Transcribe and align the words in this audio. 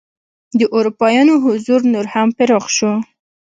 د 0.59 0.61
اروپایانو 0.77 1.33
حضور 1.45 1.79
نور 1.93 2.05
هم 2.13 2.27
پراخ 2.37 2.65
شو. 2.77 2.91